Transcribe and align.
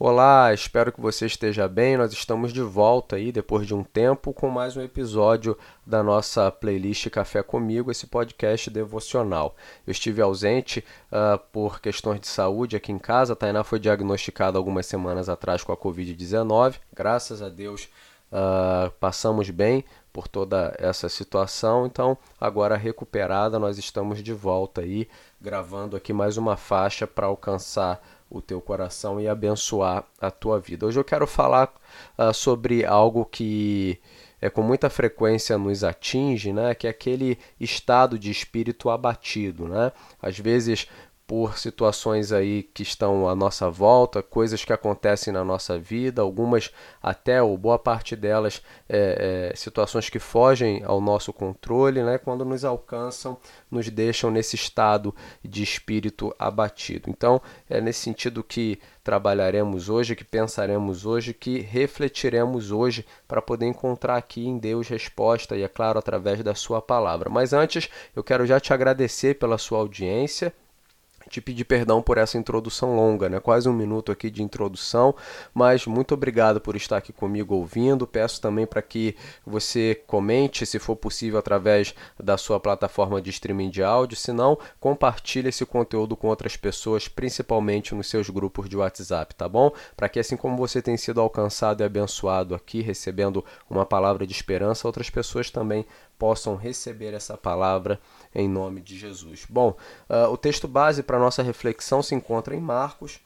Olá, 0.00 0.54
espero 0.54 0.92
que 0.92 1.00
você 1.00 1.26
esteja 1.26 1.66
bem. 1.66 1.96
Nós 1.96 2.12
estamos 2.12 2.52
de 2.52 2.62
volta 2.62 3.16
aí 3.16 3.32
depois 3.32 3.66
de 3.66 3.74
um 3.74 3.82
tempo 3.82 4.32
com 4.32 4.48
mais 4.48 4.76
um 4.76 4.80
episódio 4.80 5.58
da 5.84 6.04
nossa 6.04 6.52
playlist 6.52 7.10
Café 7.10 7.42
Comigo, 7.42 7.90
esse 7.90 8.06
podcast 8.06 8.70
devocional. 8.70 9.56
Eu 9.84 9.90
estive 9.90 10.22
ausente 10.22 10.84
uh, 11.10 11.36
por 11.50 11.80
questões 11.80 12.20
de 12.20 12.28
saúde 12.28 12.76
aqui 12.76 12.92
em 12.92 12.98
casa. 12.98 13.32
A 13.32 13.36
Tainá 13.36 13.64
foi 13.64 13.80
diagnosticada 13.80 14.56
algumas 14.56 14.86
semanas 14.86 15.28
atrás 15.28 15.64
com 15.64 15.72
a 15.72 15.76
Covid-19. 15.76 16.76
Graças 16.94 17.42
a 17.42 17.48
Deus 17.48 17.88
uh, 18.30 18.92
passamos 19.00 19.50
bem 19.50 19.84
por 20.12 20.28
toda 20.28 20.76
essa 20.78 21.08
situação. 21.08 21.86
Então, 21.86 22.16
agora 22.40 22.76
recuperada, 22.76 23.58
nós 23.58 23.78
estamos 23.78 24.22
de 24.22 24.32
volta 24.32 24.80
aí 24.80 25.08
gravando 25.40 25.96
aqui 25.96 26.12
mais 26.12 26.36
uma 26.36 26.56
faixa 26.56 27.04
para 27.04 27.26
alcançar 27.26 28.00
o 28.30 28.42
teu 28.42 28.60
coração 28.60 29.20
e 29.20 29.28
abençoar 29.28 30.04
a 30.20 30.30
tua 30.30 30.60
vida. 30.60 30.86
Hoje 30.86 30.98
eu 30.98 31.04
quero 31.04 31.26
falar 31.26 31.72
uh, 32.18 32.32
sobre 32.32 32.84
algo 32.84 33.24
que 33.24 33.98
é, 34.40 34.48
com 34.48 34.62
muita 34.62 34.88
frequência 34.88 35.58
nos 35.58 35.82
atinge, 35.82 36.52
né, 36.52 36.74
que 36.74 36.86
é 36.86 36.90
aquele 36.90 37.38
estado 37.58 38.18
de 38.18 38.30
espírito 38.30 38.88
abatido. 38.90 39.66
Né? 39.66 39.92
Às 40.22 40.38
vezes 40.38 40.86
por 41.28 41.58
situações 41.58 42.32
aí 42.32 42.62
que 42.62 42.82
estão 42.82 43.28
à 43.28 43.34
nossa 43.34 43.70
volta, 43.70 44.22
coisas 44.22 44.64
que 44.64 44.72
acontecem 44.72 45.30
na 45.30 45.44
nossa 45.44 45.78
vida, 45.78 46.22
algumas 46.22 46.72
até, 47.02 47.42
ou 47.42 47.58
boa 47.58 47.78
parte 47.78 48.16
delas, 48.16 48.62
é, 48.88 49.50
é, 49.52 49.54
situações 49.54 50.08
que 50.08 50.18
fogem 50.18 50.82
ao 50.86 51.02
nosso 51.02 51.30
controle, 51.30 52.02
né? 52.02 52.16
quando 52.16 52.46
nos 52.46 52.64
alcançam, 52.64 53.36
nos 53.70 53.90
deixam 53.90 54.30
nesse 54.30 54.56
estado 54.56 55.14
de 55.44 55.62
espírito 55.62 56.34
abatido. 56.38 57.10
Então, 57.10 57.42
é 57.68 57.78
nesse 57.78 58.00
sentido 58.00 58.42
que 58.42 58.80
trabalharemos 59.04 59.90
hoje, 59.90 60.16
que 60.16 60.24
pensaremos 60.24 61.04
hoje, 61.04 61.34
que 61.34 61.60
refletiremos 61.60 62.72
hoje 62.72 63.04
para 63.26 63.42
poder 63.42 63.66
encontrar 63.66 64.16
aqui 64.16 64.48
em 64.48 64.56
Deus 64.56 64.88
resposta 64.88 65.54
e, 65.54 65.62
é 65.62 65.68
claro, 65.68 65.98
através 65.98 66.42
da 66.42 66.54
Sua 66.54 66.80
palavra. 66.80 67.28
Mas 67.28 67.52
antes, 67.52 67.90
eu 68.16 68.24
quero 68.24 68.46
já 68.46 68.58
te 68.58 68.72
agradecer 68.72 69.34
pela 69.34 69.58
sua 69.58 69.80
audiência 69.80 70.54
te 71.28 71.40
pedir 71.40 71.64
perdão 71.64 72.02
por 72.02 72.18
essa 72.18 72.38
introdução 72.38 72.96
longa, 72.96 73.28
né? 73.28 73.38
Quase 73.38 73.68
um 73.68 73.72
minuto 73.72 74.10
aqui 74.10 74.30
de 74.30 74.42
introdução, 74.42 75.14
mas 75.54 75.86
muito 75.86 76.14
obrigado 76.14 76.60
por 76.60 76.74
estar 76.74 76.96
aqui 76.96 77.12
comigo 77.12 77.54
ouvindo. 77.54 78.06
Peço 78.06 78.40
também 78.40 78.66
para 78.66 78.82
que 78.82 79.14
você 79.46 80.02
comente, 80.06 80.66
se 80.66 80.78
for 80.78 80.96
possível, 80.96 81.38
através 81.38 81.94
da 82.18 82.36
sua 82.36 82.58
plataforma 82.58 83.20
de 83.20 83.30
streaming 83.30 83.70
de 83.70 83.82
áudio. 83.82 84.16
Se 84.16 84.32
não, 84.32 84.58
compartilhe 84.80 85.48
esse 85.48 85.64
conteúdo 85.64 86.16
com 86.16 86.28
outras 86.28 86.56
pessoas, 86.56 87.06
principalmente 87.06 87.94
nos 87.94 88.08
seus 88.08 88.30
grupos 88.30 88.68
de 88.68 88.76
WhatsApp, 88.76 89.34
tá 89.34 89.48
bom? 89.48 89.70
Para 89.96 90.08
que 90.08 90.18
assim 90.18 90.36
como 90.36 90.56
você 90.56 90.80
tem 90.82 90.96
sido 90.96 91.20
alcançado 91.20 91.82
e 91.82 91.84
abençoado 91.84 92.54
aqui, 92.54 92.80
recebendo 92.80 93.44
uma 93.68 93.84
palavra 93.84 94.26
de 94.26 94.32
esperança, 94.32 94.88
outras 94.88 95.10
pessoas 95.10 95.50
também 95.50 95.84
possam 96.18 96.56
receber 96.56 97.14
essa 97.14 97.36
palavra 97.36 98.00
em 98.34 98.48
nome 98.48 98.80
de 98.80 98.98
Jesus. 98.98 99.46
Bom, 99.48 99.76
uh, 100.08 100.30
o 100.30 100.36
texto 100.36 100.66
base 100.66 101.02
para 101.02 101.18
nossa 101.18 101.42
reflexão 101.42 102.02
se 102.02 102.14
encontra 102.14 102.56
em 102.56 102.60
Marcos, 102.60 103.20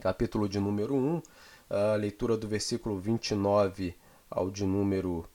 capítulo 0.00 0.48
de 0.48 0.60
número 0.60 0.94
1, 0.94 1.22
a 1.68 1.94
uh, 1.94 1.96
leitura 1.96 2.36
do 2.36 2.46
versículo 2.46 2.98
29 2.98 3.94
ao 4.30 4.50
de 4.50 4.64
número 4.64 5.28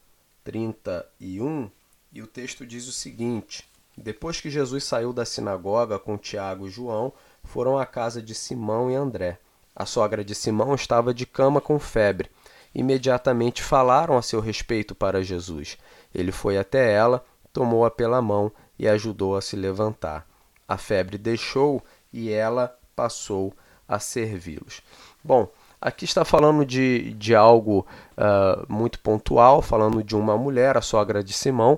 31, 0.43 1.69
e 2.11 2.21
o 2.21 2.27
texto 2.27 2.65
diz 2.65 2.87
o 2.87 2.91
seguinte: 2.91 3.67
Depois 3.97 4.39
que 4.39 4.49
Jesus 4.49 4.83
saiu 4.83 5.13
da 5.13 5.25
sinagoga 5.25 5.99
com 5.99 6.17
Tiago 6.17 6.67
e 6.67 6.69
João, 6.69 7.13
foram 7.43 7.77
à 7.77 7.85
casa 7.85 8.21
de 8.21 8.33
Simão 8.33 8.89
e 8.89 8.95
André. 8.95 9.39
A 9.75 9.85
sogra 9.85 10.23
de 10.23 10.35
Simão 10.35 10.75
estava 10.75 11.13
de 11.13 11.25
cama 11.25 11.61
com 11.61 11.79
febre. 11.79 12.29
Imediatamente 12.73 13.61
falaram 13.61 14.17
a 14.17 14.21
seu 14.21 14.39
respeito 14.39 14.95
para 14.95 15.23
Jesus. 15.23 15.77
Ele 16.13 16.31
foi 16.31 16.57
até 16.57 16.93
ela, 16.93 17.23
tomou-a 17.51 17.91
pela 17.91 18.21
mão 18.21 18.51
e 18.79 18.87
ajudou 18.87 19.35
a 19.35 19.41
se 19.41 19.55
levantar. 19.55 20.25
A 20.67 20.77
febre 20.77 21.17
deixou 21.17 21.83
e 22.13 22.31
ela 22.31 22.75
passou 22.95 23.53
a 23.87 23.99
servi-los. 23.99 24.81
Bom, 25.23 25.49
aqui 25.81 26.05
está 26.05 26.23
falando 26.23 26.65
de, 26.65 27.13
de 27.13 27.35
algo 27.35 27.85
uh, 28.17 28.65
muito 28.71 28.99
pontual, 28.99 29.61
falando 29.61 30.03
de 30.03 30.15
uma 30.15 30.37
mulher, 30.37 30.77
a 30.77 30.81
sogra 30.81 31.23
de 31.23 31.33
Simão, 31.33 31.77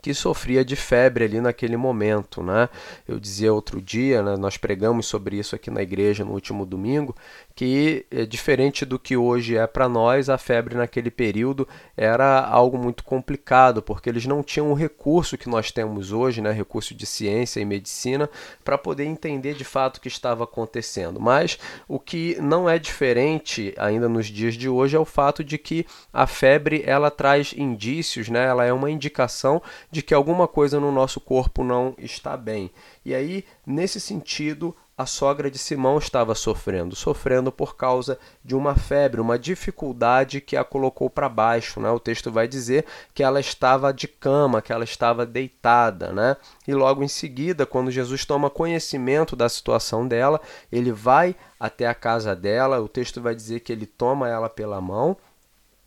que 0.00 0.14
sofria 0.14 0.64
de 0.64 0.76
febre 0.76 1.24
ali 1.24 1.40
naquele 1.40 1.76
momento, 1.76 2.42
né? 2.42 2.68
Eu 3.06 3.20
dizia 3.20 3.52
outro 3.52 3.80
dia, 3.80 4.22
né, 4.22 4.36
nós 4.36 4.56
pregamos 4.56 5.06
sobre 5.06 5.36
isso 5.36 5.54
aqui 5.54 5.70
na 5.70 5.82
igreja 5.82 6.24
no 6.24 6.32
último 6.32 6.64
domingo, 6.64 7.14
que 7.54 8.06
é 8.10 8.24
diferente 8.24 8.84
do 8.84 8.98
que 8.98 9.16
hoje 9.16 9.56
é 9.56 9.66
para 9.66 9.88
nós, 9.88 10.28
a 10.28 10.38
febre 10.38 10.74
naquele 10.74 11.10
período 11.10 11.68
era 11.96 12.40
algo 12.40 12.78
muito 12.78 13.04
complicado, 13.04 13.82
porque 13.82 14.08
eles 14.08 14.26
não 14.26 14.42
tinham 14.42 14.70
o 14.70 14.74
recurso 14.74 15.36
que 15.36 15.48
nós 15.48 15.70
temos 15.70 16.12
hoje, 16.12 16.40
né, 16.40 16.50
recurso 16.50 16.94
de 16.94 17.04
ciência 17.04 17.60
e 17.60 17.64
medicina, 17.64 18.28
para 18.64 18.78
poder 18.78 19.04
entender 19.04 19.54
de 19.54 19.64
fato 19.64 19.96
o 19.96 20.00
que 20.00 20.08
estava 20.08 20.44
acontecendo. 20.44 21.20
Mas 21.20 21.58
o 21.86 21.98
que 21.98 22.36
não 22.40 22.68
é 22.68 22.78
diferente 22.78 23.74
ainda 23.76 24.08
nos 24.08 24.26
dias 24.26 24.54
de 24.54 24.68
hoje 24.68 24.96
é 24.96 25.00
o 25.00 25.04
fato 25.04 25.44
de 25.44 25.58
que 25.58 25.86
a 26.12 26.26
febre 26.26 26.82
ela 26.86 27.10
traz 27.10 27.52
indícios, 27.56 28.28
né, 28.28 28.46
ela 28.46 28.64
é 28.64 28.72
uma 28.72 28.90
indicação 28.90 29.60
de 29.90 30.02
que 30.02 30.14
alguma 30.14 30.48
coisa 30.48 30.80
no 30.80 30.90
nosso 30.90 31.20
corpo 31.20 31.62
não 31.62 31.94
está 31.98 32.36
bem. 32.36 32.70
E 33.04 33.14
aí, 33.14 33.44
nesse 33.66 34.00
sentido, 34.00 34.74
a 35.02 35.06
sogra 35.06 35.50
de 35.50 35.58
Simão 35.58 35.98
estava 35.98 36.34
sofrendo, 36.34 36.94
sofrendo 36.94 37.50
por 37.50 37.76
causa 37.76 38.18
de 38.44 38.54
uma 38.54 38.74
febre, 38.76 39.20
uma 39.20 39.38
dificuldade 39.38 40.40
que 40.40 40.56
a 40.56 40.64
colocou 40.64 41.10
para 41.10 41.28
baixo. 41.28 41.80
Né? 41.80 41.90
O 41.90 41.98
texto 41.98 42.30
vai 42.30 42.46
dizer 42.46 42.86
que 43.12 43.22
ela 43.22 43.40
estava 43.40 43.92
de 43.92 44.06
cama, 44.06 44.62
que 44.62 44.72
ela 44.72 44.84
estava 44.84 45.26
deitada. 45.26 46.12
Né? 46.12 46.36
E 46.66 46.72
logo 46.72 47.02
em 47.02 47.08
seguida, 47.08 47.66
quando 47.66 47.90
Jesus 47.90 48.24
toma 48.24 48.48
conhecimento 48.48 49.34
da 49.34 49.48
situação 49.48 50.06
dela, 50.06 50.40
ele 50.70 50.92
vai 50.92 51.34
até 51.58 51.86
a 51.86 51.94
casa 51.94 52.34
dela. 52.34 52.80
O 52.80 52.88
texto 52.88 53.20
vai 53.20 53.34
dizer 53.34 53.60
que 53.60 53.72
ele 53.72 53.86
toma 53.86 54.28
ela 54.28 54.48
pela 54.48 54.80
mão 54.80 55.16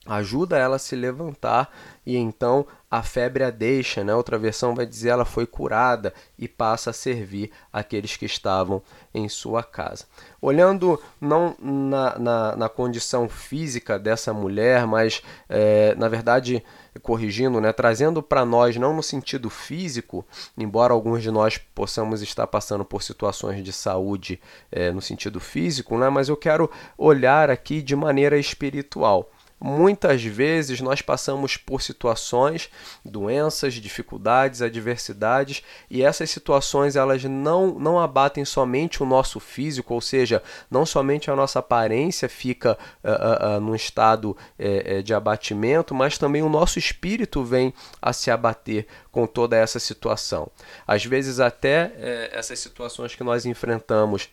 ajuda 0.06 0.58
ela 0.58 0.76
a 0.76 0.80
se 0.80 0.96
levantar 0.96 1.70
e 2.06 2.16
então 2.16 2.66
a 2.90 3.02
febre 3.02 3.44
a 3.44 3.50
deixa, 3.50 4.04
né? 4.04 4.14
Outra 4.14 4.38
versão 4.38 4.76
vai 4.76 4.86
dizer 4.86 5.10
ela 5.10 5.26
foi 5.26 5.46
curada 5.46 6.14
e 6.38 6.48
passa 6.48 6.92
a 6.92 6.94
servir 6.94 7.52
aqueles 7.74 8.16
que 8.16 8.26
estavam 8.26 8.82
em 9.14 9.28
sua 9.28 9.64
casa. 9.64 10.06
Olhando 10.40 11.02
não 11.20 11.56
na, 11.60 12.20
na, 12.20 12.56
na 12.56 12.70
condição 12.70 13.28
física 13.28 13.98
dessa 13.98 14.32
mulher, 14.34 14.86
mas 14.86 15.22
é, 15.50 15.96
na 15.96 16.08
verdade 16.08 16.64
corrigindo, 17.02 17.60
né, 17.60 17.74
trazendo 17.74 18.24
para 18.24 18.46
nós 18.46 18.78
não 18.78 18.96
no 18.96 19.04
sentido 19.04 19.50
físico, 19.50 20.26
embora 20.58 20.94
alguns 20.94 21.22
de 21.22 21.30
nós 21.30 21.58
possamos 21.58 22.22
estar 22.22 22.48
passando 22.48 22.86
por 22.86 23.04
situações 23.04 23.62
de 23.64 23.74
saúde 23.74 24.40
é, 24.72 24.92
no 24.92 25.02
sentido 25.02 25.40
físico, 25.40 25.98
né, 25.98 26.10
mas 26.10 26.30
eu 26.30 26.38
quero 26.38 26.72
olhar 26.98 27.50
aqui 27.50 27.82
de 27.82 27.96
maneira 27.96 28.38
espiritual. 28.38 29.30
Muitas 29.68 30.24
vezes 30.24 30.80
nós 30.80 31.02
passamos 31.02 31.58
por 31.58 31.82
situações, 31.82 32.70
doenças, 33.04 33.74
dificuldades, 33.74 34.62
adversidades, 34.62 35.64
e 35.90 36.04
essas 36.04 36.30
situações 36.30 36.96
elas 36.96 37.24
não, 37.24 37.80
não 37.80 38.00
abatem 38.00 38.46
somente 38.46 39.02
o 39.02 39.08
nosso 39.08 39.40
físico, 39.40 39.96
ou 39.96 40.02
seja, 40.02 40.44
não 40.70 40.86
somente 40.86 41.32
a 41.32 41.36
nossa 41.36 41.58
aparência 41.58 42.30
fica 42.30 42.78
uh, 43.04 43.10
uh, 43.10 43.58
uh, 43.58 43.60
num 43.60 43.74
estado 43.74 44.38
uh, 44.60 45.02
de 45.02 45.16
abatimento, 45.16 45.96
mas 45.96 46.20
também 46.20 46.44
o 46.44 46.50
nosso 46.50 46.78
espírito 46.78 47.44
vem 47.44 47.74
a 48.00 48.14
se 48.14 48.30
abater 48.30 48.86
com 49.12 49.26
toda 49.26 49.58
essa 49.58 49.80
situação. 49.80 50.48
Às 50.86 51.04
vezes, 51.06 51.40
até 51.40 51.88
uh, 51.88 52.38
essas 52.38 52.60
situações 52.60 53.16
que 53.16 53.24
nós 53.24 53.48
enfrentamos 53.48 54.30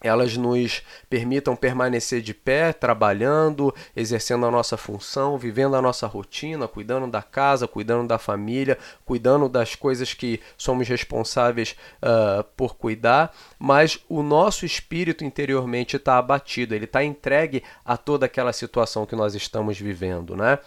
elas 0.00 0.36
nos 0.36 0.82
permitam 1.08 1.56
permanecer 1.56 2.20
de 2.20 2.34
pé, 2.34 2.72
trabalhando, 2.72 3.74
exercendo 3.94 4.46
a 4.46 4.50
nossa 4.50 4.76
função, 4.76 5.38
vivendo 5.38 5.74
a 5.74 5.82
nossa 5.82 6.06
rotina, 6.06 6.68
cuidando 6.68 7.10
da 7.10 7.22
casa, 7.22 7.66
cuidando 7.66 8.06
da 8.06 8.18
família, 8.18 8.78
cuidando 9.04 9.48
das 9.48 9.74
coisas 9.74 10.12
que 10.12 10.40
somos 10.56 10.86
responsáveis 10.88 11.76
uh, 12.02 12.44
por 12.56 12.76
cuidar, 12.76 13.34
mas 13.58 13.98
o 14.08 14.22
nosso 14.22 14.66
espírito 14.66 15.24
interiormente 15.24 15.96
está 15.96 16.18
abatido, 16.18 16.74
ele 16.74 16.84
está 16.84 17.02
entregue 17.02 17.62
a 17.84 17.96
toda 17.96 18.26
aquela 18.26 18.52
situação 18.52 19.06
que 19.06 19.16
nós 19.16 19.34
estamos 19.34 19.78
vivendo, 19.78 20.36
né? 20.36 20.58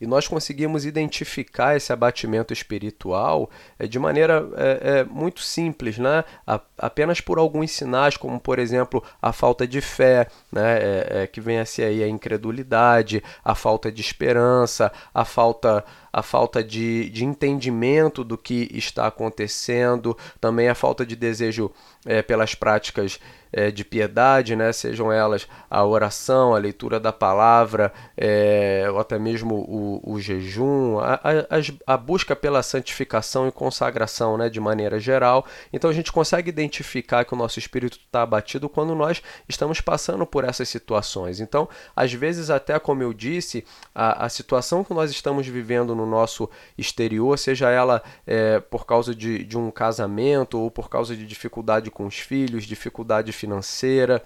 E 0.00 0.06
nós 0.06 0.28
conseguimos 0.28 0.84
identificar 0.84 1.76
esse 1.76 1.92
abatimento 1.92 2.52
espiritual 2.52 3.50
é, 3.78 3.86
de 3.86 3.98
maneira 3.98 4.48
é, 4.56 5.00
é, 5.00 5.04
muito 5.04 5.40
simples, 5.40 5.98
né? 5.98 6.24
A, 6.46 6.60
apenas 6.78 7.20
por 7.20 7.38
alguns 7.38 7.72
sinais, 7.72 8.16
como 8.16 8.38
por 8.38 8.58
exemplo 8.58 9.02
a 9.20 9.32
falta 9.32 9.66
de 9.66 9.80
fé, 9.80 10.28
né? 10.52 10.78
É, 11.22 11.26
que 11.26 11.40
vem 11.40 11.58
a 11.58 11.64
ser 11.64 11.84
aí 11.84 12.02
a 12.02 12.08
incredulidade, 12.08 13.22
a 13.44 13.54
falta 13.54 13.90
de 13.90 14.00
esperança, 14.00 14.92
a 15.12 15.24
falta 15.24 15.84
a 16.12 16.22
falta 16.22 16.62
de, 16.62 17.08
de 17.10 17.24
entendimento 17.24 18.24
do 18.24 18.36
que 18.36 18.68
está 18.72 19.06
acontecendo, 19.06 20.16
também 20.40 20.68
a 20.68 20.74
falta 20.74 21.04
de 21.04 21.14
desejo 21.14 21.70
é, 22.06 22.22
pelas 22.22 22.54
práticas 22.54 23.18
é, 23.52 23.70
de 23.70 23.84
piedade, 23.84 24.54
né? 24.54 24.72
sejam 24.72 25.12
elas 25.12 25.48
a 25.70 25.84
oração, 25.84 26.54
a 26.54 26.58
leitura 26.58 27.00
da 27.00 27.12
palavra, 27.12 27.92
é, 28.16 28.86
ou 28.90 28.98
até 28.98 29.18
mesmo 29.18 29.54
o, 29.54 30.14
o 30.14 30.20
jejum, 30.20 30.98
a, 30.98 31.14
a, 31.14 31.94
a, 31.94 31.96
busca 31.96 32.36
pela 32.36 32.62
santificação 32.62 33.48
e 33.48 33.52
consagração 33.52 34.36
né? 34.36 34.48
de 34.48 34.60
maneira 34.60 34.98
geral. 34.98 35.46
Então 35.72 35.90
a 35.90 35.92
gente 35.92 36.12
consegue 36.12 36.48
identificar 36.48 37.24
que 37.24 37.34
o 37.34 37.36
nosso 37.36 37.58
espírito 37.58 37.98
está 37.98 38.22
abatido 38.22 38.68
quando 38.68 38.94
nós 38.94 39.22
estamos 39.48 39.80
passando 39.80 40.26
por 40.26 40.44
essas 40.44 40.68
situações. 40.68 41.40
Então, 41.40 41.68
às 41.94 42.12
vezes, 42.12 42.50
até 42.50 42.78
como 42.78 43.02
eu 43.02 43.12
disse, 43.12 43.64
a, 43.94 44.26
a 44.26 44.28
situação 44.28 44.84
que 44.84 44.94
nós 44.94 45.10
estamos 45.10 45.46
vivendo 45.46 45.94
no 45.98 46.06
nosso 46.06 46.48
exterior, 46.76 47.38
seja 47.38 47.70
ela 47.70 48.02
é, 48.26 48.60
por 48.60 48.86
causa 48.86 49.14
de, 49.14 49.44
de 49.44 49.58
um 49.58 49.70
casamento 49.70 50.58
ou 50.58 50.70
por 50.70 50.88
causa 50.88 51.14
de 51.16 51.26
dificuldade 51.26 51.90
com 51.90 52.06
os 52.06 52.18
filhos, 52.18 52.64
dificuldade 52.64 53.32
financeira, 53.32 54.24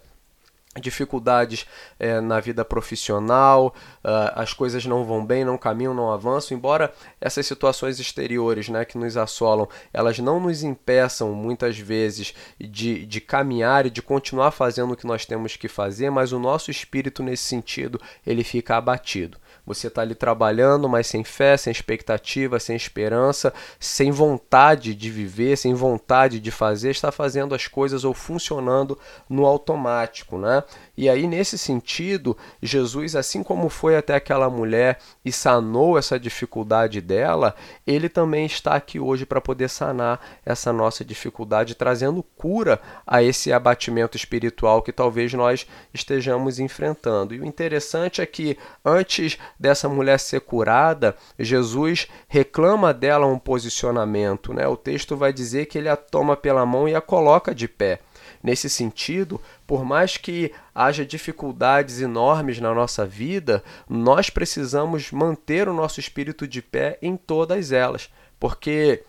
dificuldades 0.81 1.67
é, 1.99 2.21
na 2.21 2.41
vida 2.41 2.65
profissional, 2.65 3.75
uh, 4.03 4.33
as 4.35 4.55
coisas 4.55 4.87
não 4.87 5.05
vão 5.05 5.25
bem, 5.25 5.45
não 5.45 5.59
caminham, 5.59 5.93
não 5.93 6.11
avançam, 6.11 6.57
embora 6.57 6.93
essas 7.21 7.47
situações 7.47 8.01
exteriores 8.01 8.69
né, 8.69 8.85
que 8.85 8.97
nos 8.97 9.17
assolam, 9.17 9.69
elas 9.93 10.19
não 10.19 10.41
nos 10.41 10.63
impeçam 10.63 11.33
muitas 11.33 11.79
vezes 11.79 12.35
de, 12.59 13.05
de 13.05 13.21
caminhar 13.21 13.85
e 13.85 13.91
de 13.91 14.01
continuar 14.01 14.51
fazendo 14.51 14.93
o 14.93 14.97
que 14.97 15.07
nós 15.07 15.27
temos 15.27 15.57
que 15.57 15.69
fazer, 15.69 16.11
mas 16.11 16.33
o 16.33 16.39
nosso 16.39 16.71
espírito 16.71 17.23
nesse 17.23 17.45
sentido 17.45 18.01
ele 18.27 18.43
fica 18.43 18.77
abatido. 18.77 19.39
Você 19.65 19.87
está 19.87 20.03
ali 20.03 20.15
trabalhando, 20.15 20.89
mas 20.89 21.07
sem 21.07 21.23
fé, 21.23 21.57
sem 21.57 21.71
expectativa, 21.71 22.59
sem 22.59 22.75
esperança, 22.75 23.53
sem 23.79 24.11
vontade 24.11 24.95
de 24.95 25.11
viver, 25.11 25.57
sem 25.57 25.73
vontade 25.73 26.41
de 26.41 26.51
fazer, 26.51 26.91
está 26.91 27.13
fazendo 27.13 27.55
as 27.55 27.69
coisas 27.69 28.05
ou 28.05 28.13
funcionando 28.13 28.99
no 29.29 29.47
automático, 29.47 30.37
né? 30.37 30.65
E 30.97 31.09
aí, 31.09 31.29
nesse 31.29 31.57
sentido, 31.57 32.37
Jesus, 32.61 33.15
assim 33.15 33.43
como 33.43 33.69
foi 33.69 33.97
até 33.97 34.17
aquela 34.17 34.51
mulher 34.51 34.99
e 35.25 35.31
sanou 35.31 35.97
essa 35.97 36.19
dificuldade 36.19 37.01
dela, 37.01 37.55
ele 37.87 38.09
também 38.09 38.45
está 38.47 38.75
aqui 38.75 38.99
hoje 38.99 39.25
para 39.25 39.41
poder 39.41 39.69
sanar 39.69 40.21
essa 40.45 40.73
nossa 40.73 41.05
dificuldade, 41.05 41.75
trazendo 41.75 42.23
cura 42.37 42.81
a 43.07 43.23
esse 43.23 43.53
abatimento 43.53 44.17
espiritual 44.17 44.83
que 44.83 44.93
talvez 44.93 45.33
nós 45.33 45.67
estejamos 45.95 46.59
enfrentando. 46.59 47.35
E 47.35 47.41
o 47.41 47.47
interessante 47.47 48.21
é 48.21 48.27
que 48.27 48.59
antes 48.85 49.39
dessa 49.63 49.89
mulher 49.89 50.19
ser 50.19 50.41
curada, 50.41 51.17
Jesus 51.39 52.09
reclama 52.27 52.93
dela 52.93 53.27
um 53.27 53.39
posicionamento. 53.39 54.53
Né? 54.53 54.67
O 54.67 54.77
texto 54.77 55.17
vai 55.17 55.33
dizer 55.33 55.67
que 55.67 55.79
ele 55.79 55.89
a 55.89 55.95
toma 55.95 56.37
pela 56.37 56.67
mão 56.67 56.89
e 56.89 56.97
a 56.97 57.01
coloca 57.01 57.55
de 57.55 57.69
pé. 57.69 58.01
Nesse 58.43 58.69
sentido, 58.69 59.41
por 59.65 59.85
mais 59.85 60.17
que 60.17 60.53
haja 60.75 61.07
dificuldades 61.07 62.01
enormes 62.01 62.59
na 62.59 62.75
nossa 62.75 63.07
vida, 63.07 63.63
nós 63.89 64.29
precisamos 64.29 65.13
manter 65.13 65.69
o 65.69 65.73
nosso 65.73 66.01
espírito 66.01 66.45
de 66.49 66.61
pé 66.61 66.99
em 67.01 67.17
todas 67.17 67.71
elas, 67.71 68.11
porque 68.41 69.05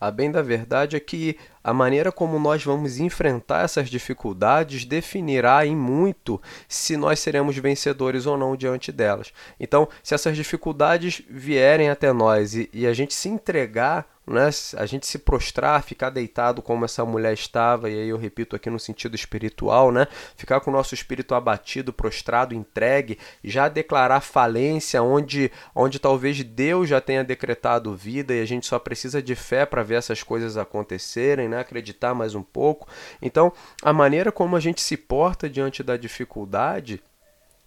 a 0.00 0.10
bem 0.10 0.30
da 0.30 0.42
verdade 0.42 0.96
é 0.96 1.00
que 1.00 1.36
a 1.62 1.72
maneira 1.72 2.12
como 2.12 2.38
nós 2.38 2.64
vamos 2.64 2.98
enfrentar 2.98 3.64
essas 3.64 3.90
dificuldades 3.90 4.84
definirá 4.84 5.66
em 5.66 5.76
muito 5.76 6.40
se 6.68 6.96
nós 6.96 7.20
seremos 7.20 7.56
vencedores 7.56 8.26
ou 8.26 8.36
não 8.36 8.56
diante 8.56 8.92
delas. 8.92 9.32
Então, 9.58 9.88
se 10.02 10.14
essas 10.14 10.36
dificuldades 10.36 11.22
vierem 11.28 11.90
até 11.90 12.12
nós 12.12 12.54
e, 12.54 12.70
e 12.72 12.86
a 12.86 12.92
gente 12.92 13.12
se 13.12 13.28
entregar 13.28 14.17
né, 14.28 14.50
a 14.76 14.86
gente 14.86 15.06
se 15.06 15.18
prostrar, 15.18 15.82
ficar 15.82 16.10
deitado 16.10 16.60
como 16.60 16.84
essa 16.84 17.04
mulher 17.04 17.32
estava, 17.32 17.90
e 17.90 17.94
aí 17.94 18.08
eu 18.08 18.16
repito 18.16 18.54
aqui 18.54 18.68
no 18.68 18.78
sentido 18.78 19.14
espiritual, 19.14 19.90
né, 19.90 20.06
ficar 20.36 20.60
com 20.60 20.70
o 20.70 20.72
nosso 20.72 20.94
espírito 20.94 21.34
abatido, 21.34 21.92
prostrado, 21.92 22.54
entregue, 22.54 23.18
já 23.42 23.68
declarar 23.68 24.20
falência 24.20 25.02
onde, 25.02 25.50
onde 25.74 25.98
talvez 25.98 26.42
Deus 26.42 26.88
já 26.88 27.00
tenha 27.00 27.24
decretado 27.24 27.94
vida 27.94 28.34
e 28.34 28.40
a 28.40 28.46
gente 28.46 28.66
só 28.66 28.78
precisa 28.78 29.22
de 29.22 29.34
fé 29.34 29.64
para 29.64 29.82
ver 29.82 29.96
essas 29.96 30.22
coisas 30.22 30.56
acontecerem, 30.56 31.48
né, 31.48 31.60
acreditar 31.60 32.14
mais 32.14 32.34
um 32.34 32.42
pouco. 32.42 32.88
Então, 33.20 33.52
a 33.82 33.92
maneira 33.92 34.30
como 34.30 34.56
a 34.56 34.60
gente 34.60 34.80
se 34.80 34.96
porta 34.96 35.48
diante 35.48 35.82
da 35.82 35.96
dificuldade 35.96 37.02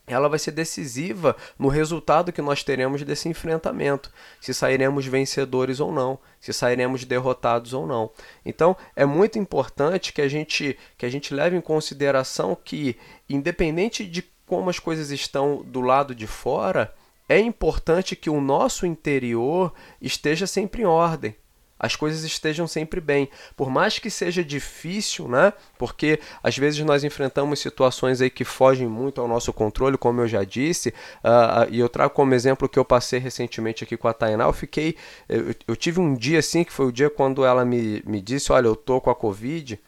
ela 0.08 0.28
vai 0.28 0.40
ser 0.40 0.52
decisiva 0.52 1.36
no 1.58 1.68
resultado 1.68 2.32
que 2.32 2.42
nós 2.42 2.64
teremos 2.64 3.04
desse 3.04 3.30
enfrentamento, 3.30 4.12
se 4.40 4.54
sairemos 4.54 5.06
vencedores 5.06 5.80
ou 5.80 5.92
não, 5.92 6.20
se 6.40 6.52
sairemos 6.52 7.06
derrotados 7.06 7.74
ou 7.74 7.88
não. 7.88 8.10
Então, 8.46 8.76
é 8.96 9.06
muito 9.06 9.40
importante 9.40 10.12
que 10.12 10.22
a 10.22 10.28
gente 10.28 10.78
que 10.98 11.06
a 11.06 11.10
gente 11.10 11.34
leve 11.34 11.56
em 11.56 11.62
consideração 11.62 12.56
que 12.56 12.98
independente 13.30 14.06
de 14.06 14.24
como 14.46 14.70
as 14.70 14.80
coisas 14.80 15.12
estão 15.12 15.64
do 15.64 15.80
lado 15.80 16.14
de 16.14 16.28
fora, 16.28 16.94
é 17.30 17.40
importante 17.40 18.16
que 18.16 18.30
o 18.30 18.42
nosso 18.42 18.86
interior 18.86 19.74
esteja 20.02 20.46
sempre 20.46 20.82
em 20.82 20.86
ordem 20.86 21.36
as 21.82 21.96
coisas 21.96 22.24
estejam 22.24 22.68
sempre 22.68 23.02
bem. 23.02 23.28
Por 23.58 23.72
mais 23.72 23.98
que 23.98 24.12
seja 24.12 24.44
difícil, 24.44 25.28
né? 25.28 25.52
Porque 25.80 26.20
às 26.44 26.56
vezes 26.56 26.86
nós 26.86 27.04
enfrentamos 27.04 27.60
situações 27.60 28.22
aí 28.22 28.30
que 28.30 28.46
fogem 28.46 28.88
muito 28.88 29.20
ao 29.20 29.28
nosso 29.28 29.52
controle, 29.52 29.98
como 29.98 30.22
eu 30.22 30.28
já 30.28 30.44
disse, 30.44 30.90
uh, 30.90 31.68
e 31.72 31.80
eu 31.80 31.90
trago 31.90 32.14
como 32.14 32.36
exemplo 32.36 32.70
que 32.70 32.78
eu 32.78 32.86
passei 32.86 33.20
recentemente 33.20 33.84
aqui 33.84 33.98
com 33.98 34.08
a 34.08 34.14
Tainá. 34.14 34.44
Eu 34.44 34.54
fiquei. 34.54 34.96
Eu, 35.28 35.56
eu 35.68 35.76
tive 35.76 36.00
um 36.00 36.14
dia 36.14 36.38
assim, 36.38 36.64
que 36.64 36.72
foi 36.72 36.86
o 36.86 36.92
dia 36.92 37.10
quando 37.10 37.44
ela 37.44 37.66
me, 37.66 38.04
me 38.06 38.22
disse: 38.22 38.52
Olha, 38.52 38.68
eu 38.68 38.76
tô 38.76 39.02
com 39.02 39.10
a 39.10 39.16
Covid 39.16 39.80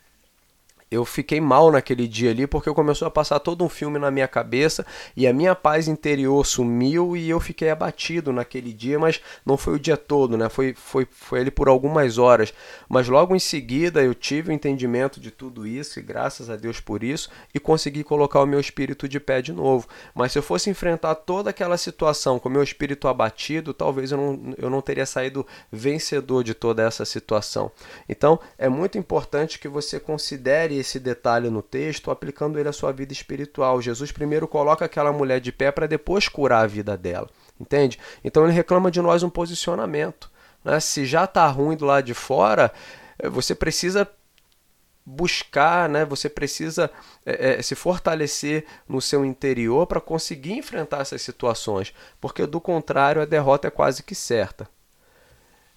eu 0.93 1.03
fiquei 1.03 1.41
mal 1.41 1.71
naquele 1.71 2.07
dia 2.07 2.29
ali 2.29 2.45
porque 2.45 2.71
começou 2.71 3.07
a 3.07 3.11
passar 3.11 3.39
todo 3.39 3.63
um 3.63 3.69
filme 3.69 3.97
na 3.97 4.11
minha 4.11 4.27
cabeça 4.27 4.85
e 5.17 5.25
a 5.25 5.33
minha 5.33 5.55
paz 5.55 5.87
interior 5.87 6.45
sumiu 6.45 7.17
e 7.17 7.29
eu 7.29 7.39
fiquei 7.39 7.71
abatido 7.71 8.31
naquele 8.31 8.71
dia, 8.71 8.99
mas 8.99 9.19
não 9.43 9.57
foi 9.57 9.73
o 9.73 9.79
dia 9.79 9.97
todo, 9.97 10.37
né? 10.37 10.49
Foi, 10.49 10.75
foi, 10.75 11.07
foi 11.09 11.39
ele 11.39 11.49
por 11.49 11.67
algumas 11.67 12.19
horas. 12.19 12.53
Mas 12.87 13.07
logo 13.07 13.35
em 13.35 13.39
seguida 13.39 14.03
eu 14.03 14.13
tive 14.13 14.51
o 14.51 14.53
entendimento 14.53 15.19
de 15.19 15.31
tudo 15.31 15.65
isso 15.65 15.99
e 15.99 16.03
graças 16.03 16.49
a 16.49 16.55
Deus 16.55 16.79
por 16.79 17.03
isso 17.03 17.29
e 17.53 17.59
consegui 17.59 18.03
colocar 18.03 18.41
o 18.41 18.45
meu 18.45 18.59
espírito 18.59 19.09
de 19.09 19.19
pé 19.19 19.41
de 19.41 19.51
novo. 19.51 19.87
Mas 20.13 20.31
se 20.31 20.37
eu 20.37 20.43
fosse 20.43 20.69
enfrentar 20.69 21.15
toda 21.15 21.49
aquela 21.49 21.77
situação 21.77 22.37
com 22.37 22.49
o 22.49 22.51
meu 22.51 22.61
espírito 22.61 23.07
abatido, 23.07 23.73
talvez 23.73 24.11
eu 24.11 24.17
não, 24.17 24.53
eu 24.59 24.69
não 24.69 24.81
teria 24.81 25.07
saído 25.07 25.45
vencedor 25.71 26.43
de 26.43 26.53
toda 26.53 26.83
essa 26.83 27.03
situação. 27.03 27.71
Então 28.07 28.39
é 28.59 28.69
muito 28.69 28.97
importante 28.97 29.57
que 29.57 29.67
você 29.67 29.99
considere 29.99 30.82
esse 30.83 30.99
detalhe 30.99 31.49
no 31.49 31.61
texto, 31.61 32.11
aplicando 32.11 32.59
ele 32.59 32.69
à 32.69 32.73
sua 32.73 32.91
vida 32.91 33.11
espiritual. 33.11 33.81
Jesus 33.81 34.11
primeiro 34.11 34.47
coloca 34.47 34.85
aquela 34.85 35.11
mulher 35.11 35.39
de 35.39 35.51
pé 35.51 35.71
para 35.71 35.87
depois 35.87 36.27
curar 36.27 36.63
a 36.63 36.67
vida 36.67 36.95
dela, 36.95 37.29
entende? 37.59 37.99
Então 38.23 38.43
ele 38.43 38.53
reclama 38.53 38.91
de 38.91 39.01
nós 39.01 39.23
um 39.23 39.29
posicionamento. 39.29 40.29
Né? 40.63 40.79
Se 40.79 41.05
já 41.05 41.23
está 41.23 41.47
ruim 41.47 41.75
do 41.75 41.85
lado 41.85 42.05
de 42.05 42.13
fora, 42.13 42.71
eh, 43.17 43.29
você 43.29 43.55
precisa 43.55 44.07
buscar, 45.05 45.89
né? 45.89 46.05
Você 46.05 46.29
precisa 46.29 46.89
é, 47.25 47.55
é, 47.55 47.61
se 47.61 47.75
fortalecer 47.75 48.65
no 48.87 49.01
seu 49.01 49.25
interior 49.25 49.85
para 49.87 49.99
conseguir 49.99 50.53
enfrentar 50.53 51.01
essas 51.01 51.21
situações, 51.21 51.93
porque 52.21 52.45
do 52.45 52.61
contrário 52.61 53.21
a 53.21 53.25
derrota 53.25 53.67
é 53.67 53.71
quase 53.71 54.03
que 54.03 54.15
certa. 54.15 54.67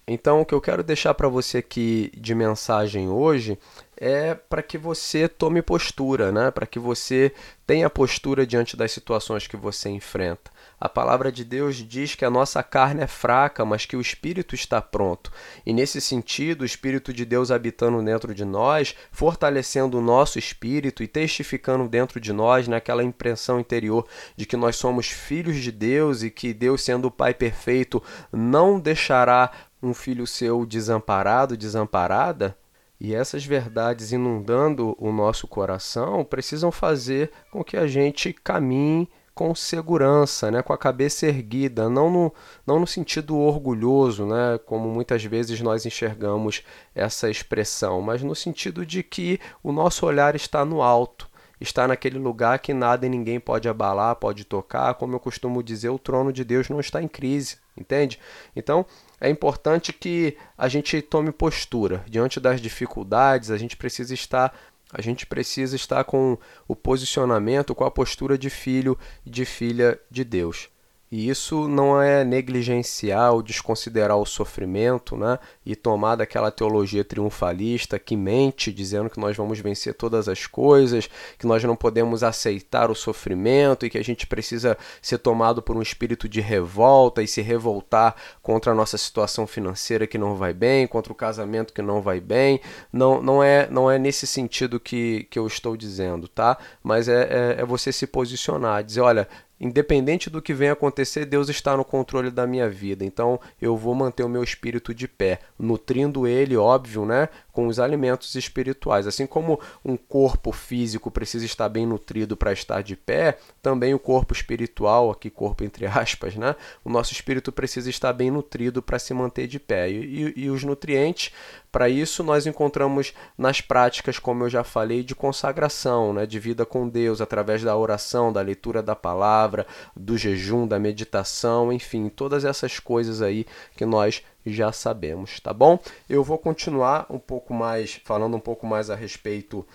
Então, 0.09 0.39
o 0.39 0.45
que 0.45 0.53
eu 0.53 0.61
quero 0.61 0.83
deixar 0.83 1.13
para 1.13 1.27
você 1.27 1.57
aqui 1.57 2.09
de 2.15 2.33
mensagem 2.33 3.09
hoje 3.09 3.59
é 3.97 4.33
para 4.33 4.63
que 4.63 4.77
você 4.77 5.27
tome 5.27 5.61
postura, 5.61 6.31
né? 6.31 6.49
para 6.49 6.65
que 6.65 6.79
você 6.79 7.33
tenha 7.65 7.89
postura 7.89 8.47
diante 8.47 8.77
das 8.77 8.93
situações 8.93 9.47
que 9.47 9.57
você 9.57 9.89
enfrenta. 9.89 10.49
A 10.79 10.87
palavra 10.87 11.31
de 11.31 11.43
Deus 11.43 11.75
diz 11.77 12.13
que 12.13 12.23
a 12.23 12.29
nossa 12.29 12.61
carne 12.61 13.01
é 13.01 13.07
fraca, 13.07 13.65
mas 13.65 13.85
que 13.85 13.97
o 13.97 14.01
espírito 14.01 14.53
está 14.53 14.79
pronto. 14.79 15.31
E 15.65 15.73
nesse 15.73 15.99
sentido, 15.99 16.61
o 16.61 16.65
espírito 16.65 17.11
de 17.11 17.25
Deus 17.25 17.49
habitando 17.49 18.01
dentro 18.03 18.33
de 18.33 18.45
nós, 18.45 18.95
fortalecendo 19.11 19.97
o 19.97 20.01
nosso 20.01 20.37
espírito 20.37 21.01
e 21.01 21.07
testificando 21.07 21.89
dentro 21.89 22.19
de 22.19 22.31
nós 22.31 22.67
naquela 22.67 23.03
impressão 23.03 23.59
interior 23.59 24.05
de 24.35 24.45
que 24.45 24.55
nós 24.55 24.75
somos 24.75 25.07
filhos 25.07 25.57
de 25.57 25.71
Deus 25.71 26.21
e 26.21 26.29
que 26.29 26.53
Deus, 26.53 26.83
sendo 26.83 27.07
o 27.07 27.11
Pai 27.11 27.33
perfeito, 27.33 28.01
não 28.31 28.79
deixará 28.79 29.51
um 29.81 29.95
filho 29.95 30.27
seu 30.27 30.63
desamparado, 30.63 31.57
desamparada, 31.57 32.55
e 32.99 33.13
essas 33.13 33.45
verdades 33.45 34.11
inundando 34.11 34.95
o 34.99 35.11
nosso 35.11 35.47
coração 35.47 36.23
precisam 36.23 36.71
fazer 36.71 37.31
com 37.51 37.63
que 37.63 37.77
a 37.77 37.85
gente 37.87 38.33
caminhe 38.33 39.07
com 39.37 39.53
segurança, 39.53 40.49
né, 40.49 40.63
com 40.63 40.73
a 40.73 40.77
cabeça 40.79 41.27
erguida, 41.27 41.87
não 41.87 42.09
no, 42.09 42.33
não 42.65 42.79
no 42.79 42.87
sentido 42.87 43.37
orgulhoso, 43.37 44.25
né, 44.25 44.59
como 44.65 44.89
muitas 44.89 45.23
vezes 45.23 45.61
nós 45.61 45.85
enxergamos 45.85 46.63
essa 46.95 47.29
expressão, 47.29 48.01
mas 48.01 48.23
no 48.23 48.33
sentido 48.33 48.83
de 48.83 49.03
que 49.03 49.39
o 49.61 49.71
nosso 49.71 50.07
olhar 50.07 50.35
está 50.35 50.65
no 50.65 50.81
alto, 50.81 51.29
está 51.61 51.87
naquele 51.87 52.17
lugar 52.17 52.57
que 52.57 52.73
nada 52.73 53.05
e 53.05 53.09
ninguém 53.09 53.39
pode 53.39 53.69
abalar, 53.69 54.15
pode 54.15 54.43
tocar. 54.43 54.95
Como 54.95 55.15
eu 55.15 55.19
costumo 55.19 55.63
dizer, 55.63 55.89
o 55.89 55.99
trono 55.99 56.33
de 56.33 56.43
Deus 56.43 56.69
não 56.69 56.79
está 56.79 57.01
em 57.01 57.07
crise. 57.07 57.57
entende? 57.75 58.19
Então, 58.55 58.85
é 59.21 59.29
importante 59.29 59.93
que 59.93 60.35
a 60.57 60.67
gente 60.67 60.99
tome 61.01 61.31
postura 61.31 62.03
diante 62.07 62.39
das 62.39 62.59
dificuldades, 62.59 63.51
a 63.51 63.57
gente 63.57 63.77
precisa 63.77 64.13
estar 64.13 64.51
a 64.91 65.01
gente 65.01 65.25
precisa 65.25 65.75
estar 65.75 66.03
com 66.03 66.37
o 66.67 66.75
posicionamento, 66.75 67.75
com 67.75 67.83
a 67.83 67.91
postura 67.91 68.37
de 68.37 68.49
filho 68.49 68.97
e 69.25 69.29
de 69.29 69.45
filha 69.45 69.99
de 70.09 70.23
Deus. 70.23 70.69
E 71.09 71.29
isso 71.29 71.69
não 71.69 72.01
é 72.01 72.25
negligenciar 72.25 73.31
ou 73.31 73.41
desconsiderar 73.41 74.17
o 74.17 74.25
sofrimento, 74.25 75.15
né? 75.15 75.39
E 75.65 75.73
tomar 75.73 76.15
daquela 76.17 76.51
teologia 76.51 77.03
triunfalista 77.03 77.97
que 77.97 78.17
mente, 78.17 78.73
dizendo 78.73 79.09
que 79.09 79.19
nós 79.19 79.37
vamos 79.37 79.57
vencer 79.59 79.93
todas 79.93 80.27
as 80.27 80.45
coisas, 80.45 81.09
que 81.39 81.47
nós 81.47 81.63
não 81.63 81.77
podemos 81.77 82.23
aceitar 82.23 82.91
o 82.91 82.95
sofrimento 82.95 83.85
e 83.85 83.89
que 83.89 83.97
a 83.97 84.03
gente 84.03 84.27
precisa 84.27 84.77
ser 85.01 85.19
tomado 85.19 85.61
por 85.61 85.77
um 85.77 85.81
espírito 85.81 86.27
de 86.27 86.41
revolta 86.41 87.23
e 87.23 87.27
se 87.27 87.41
revoltar 87.41 88.13
contra 88.41 88.73
a 88.73 88.75
nossa 88.75 88.97
situação 88.97 89.47
financeira 89.47 90.05
que 90.05 90.17
não 90.17 90.35
vai 90.35 90.53
bem, 90.53 90.85
contra 90.87 91.13
o 91.13 91.15
casamento 91.15 91.73
que 91.73 91.81
não 91.81 92.01
vai 92.01 92.19
bem. 92.19 92.59
Não, 92.91 93.21
não, 93.21 93.41
é, 93.41 93.69
não 93.69 93.89
é 93.89 93.97
nesse 93.97 94.27
sentido 94.27 94.77
que, 94.77 95.25
que 95.31 95.39
eu 95.39 95.47
estou 95.47 95.77
dizendo, 95.77 96.27
tá? 96.27 96.57
Mas 96.83 97.07
é, 97.07 97.55
é, 97.57 97.61
é 97.61 97.65
você 97.65 97.93
se 97.93 98.05
posicionar, 98.05 98.83
dizer, 98.83 99.01
olha, 99.01 99.27
Independente 99.59 100.29
do 100.29 100.41
que 100.41 100.53
venha 100.53 100.73
acontecer, 100.73 101.25
Deus 101.25 101.49
está 101.49 101.75
no 101.75 101.83
controle 101.83 102.29
da 102.29 102.45
minha 102.45 102.69
vida. 102.69 103.03
Então 103.03 103.39
eu 103.61 103.75
vou 103.75 103.95
manter 103.95 104.23
o 104.23 104.29
meu 104.29 104.43
espírito 104.43 104.93
de 104.93 105.07
pé, 105.07 105.39
nutrindo 105.57 106.27
ele, 106.27 106.55
óbvio, 106.55 107.05
né, 107.05 107.29
com 107.57 107.65
os 107.65 107.79
alimentos 107.79 108.35
espirituais. 108.35 109.07
Assim 109.07 109.25
como 109.25 109.59
um 109.83 109.97
corpo 109.97 110.51
físico 110.51 111.09
precisa 111.09 111.43
estar 111.43 111.67
bem 111.67 111.87
nutrido 111.87 112.37
para 112.37 112.53
estar 112.53 112.83
de 112.83 112.95
pé, 112.95 113.39
também 113.63 113.95
o 113.95 113.99
corpo 113.99 114.31
espiritual, 114.31 115.09
aqui 115.09 115.31
corpo 115.31 115.63
entre 115.63 115.87
aspas, 115.89 116.35
né, 116.35 116.55
o 116.85 116.89
nosso 116.91 117.13
espírito 117.13 117.51
precisa 117.51 117.89
estar 117.89 118.13
bem 118.13 118.29
nutrido 118.29 118.79
para 118.79 118.99
se 118.99 119.11
manter 119.11 119.47
de 119.47 119.57
pé. 119.59 119.89
E, 119.89 119.95
e, 120.35 120.43
e 120.43 120.49
os 120.51 120.63
nutrientes 120.63 121.33
para 121.71 121.89
isso, 121.89 122.23
nós 122.23 122.47
encontramos 122.47 123.13
nas 123.37 123.59
práticas, 123.61 124.17
como 124.17 124.43
eu 124.43 124.49
já 124.49 124.63
falei, 124.63 125.03
de 125.03 125.13
consagração, 125.13 126.13
né, 126.13 126.25
de 126.25 126.39
vida 126.39 126.65
com 126.65 126.87
Deus, 126.87 127.21
através 127.21 127.61
da 127.61 127.75
oração, 127.75 128.31
da 128.31 128.41
leitura 128.41 128.81
da 128.81 128.95
palavra, 128.95 129.67
do 129.95 130.17
jejum, 130.17 130.65
da 130.65 130.79
meditação, 130.79 131.71
enfim, 131.71 132.09
todas 132.09 132.45
essas 132.45 132.79
coisas 132.79 133.21
aí 133.21 133.45
que 133.75 133.85
nós 133.85 134.23
já 134.51 134.71
sabemos, 134.71 135.39
tá 135.39 135.53
bom? 135.53 135.79
Eu 136.09 136.23
vou 136.23 136.37
continuar 136.37 137.05
um 137.09 137.19
pouco 137.19 137.53
mais, 137.53 137.99
falando 138.03 138.35
um 138.35 138.39
pouco 138.39 138.65
mais 138.65 138.89
a 138.89 138.95
respeito 138.95 139.65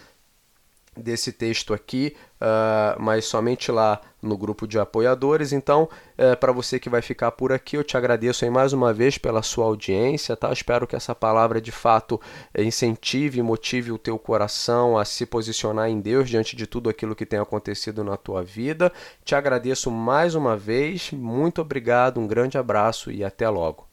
desse 0.97 1.33
texto 1.33 1.73
aqui, 1.73 2.15
uh, 2.41 3.01
mas 3.01 3.25
somente 3.25 3.73
lá 3.73 4.01
no 4.21 4.37
grupo 4.37 4.67
de 4.67 4.79
apoiadores. 4.79 5.53
Então, 5.53 5.89
uh, 6.19 6.37
para 6.37 6.53
você 6.53 6.79
que 6.79 6.91
vai 6.91 7.01
ficar 7.01 7.33
por 7.33 7.53
aqui, 7.53 7.77
eu 7.77 7.85
te 7.85 7.97
agradeço 7.97 8.45
aí 8.45 8.51
mais 8.51 8.73
uma 8.73 8.93
vez 8.93 9.17
pela 9.17 9.43
sua 9.43 9.65
audiência, 9.65 10.37
tá? 10.37 10.53
Espero 10.53 10.87
que 10.87 10.95
essa 10.95 11.15
palavra 11.15 11.61
de 11.61 11.73
fato 11.73 12.21
incentive 12.57 13.39
e 13.39 13.43
motive 13.43 13.91
o 13.91 13.99
teu 13.99 14.19
coração 14.19 14.99
a 14.99 15.05
se 15.05 15.25
posicionar 15.25 15.89
em 15.89 16.01
Deus 16.01 16.29
diante 16.29 16.55
de 16.55 16.67
tudo 16.67 16.91
aquilo 16.91 17.17
que 17.17 17.27
tem 17.27 17.39
acontecido 17.39 18.05
na 18.05 18.17
tua 18.17 18.43
vida. 18.43 18.93
Te 19.25 19.35
agradeço 19.35 19.91
mais 19.91 20.35
uma 20.35 20.57
vez, 20.57 21.11
muito 21.11 21.63
obrigado, 21.63 22.21
um 22.21 22.27
grande 22.27 22.59
abraço 22.59 23.11
e 23.11 23.25
até 23.25 23.49
logo. 23.49 23.92